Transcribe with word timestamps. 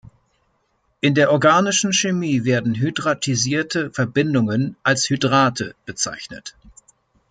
In 1.01 1.13
der 1.13 1.31
organischen 1.31 1.93
Chemie 1.93 2.43
werden 2.43 2.73
hydratisierte 2.73 3.91
Verbindungen 3.91 4.75
als 4.81 5.07
Hydrate 5.11 5.75
bezeichnet. 5.85 6.55